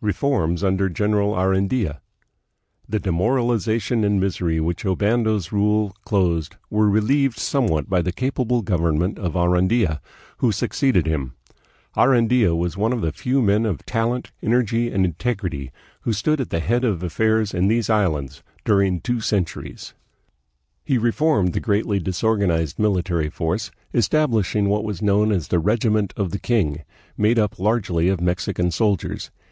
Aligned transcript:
Reforms 0.00 0.64
under 0.64 0.88
General 0.88 1.36
Arandia. 1.36 2.00
The 2.88 2.98
demoralization 2.98 4.02
and 4.02 4.18
misery 4.20 4.58
with 4.58 4.66
which 4.82 4.84
Obando's 4.84 5.52
rule 5.52 5.94
closed 6.04 6.56
were 6.68 6.90
relieved 6.90 7.38
somewhat 7.38 7.88
by 7.88 8.02
the 8.02 8.10
capable 8.10 8.60
government 8.62 9.20
of 9.20 9.36
Arandia, 9.36 10.00
who 10.38 10.50
succeeded 10.50 11.06
him. 11.06 11.34
Arandia 11.96 12.56
was 12.56 12.76
one 12.76 12.92
of 12.92 13.02
the 13.02 13.12
few 13.12 13.40
men 13.40 13.64
of 13.64 13.86
talent, 13.86 14.32
energy, 14.42 14.88
and 14.90 15.04
integrity 15.04 15.70
who 16.00 16.12
stood 16.12 16.40
at 16.40 16.50
the 16.50 16.58
head 16.58 16.82
of 16.82 17.04
affairs 17.04 17.54
in 17.54 17.68
these 17.68 17.88
islands 17.88 18.42
during 18.64 18.98
two 19.00 19.20
centuries. 19.20 19.94
A 20.88 20.90
CENTURY 20.90 20.96
OF 20.96 21.04
OBSCURITY. 21.04 21.06
1663 21.06 21.06
1762. 21.06 21.06
229 21.06 21.06
He 21.06 21.08
reformed 21.08 21.52
the 21.52 21.66
greatly 21.68 21.98
disorganized 22.02 22.78
military 22.80 23.30
force, 23.30 23.70
establishing 23.94 24.68
what 24.68 24.82
was 24.82 25.00
known 25.06 25.30
as 25.30 25.46
the 25.46 25.60
"Regiment 25.60 26.12
of 26.16 26.32
the 26.32 26.40
King," 26.40 26.82
made 27.16 27.38
up 27.38 27.54
very 27.54 27.64
largely 27.64 28.08
of 28.08 28.20
Mexican 28.20 28.72
soldiers. 28.72 29.30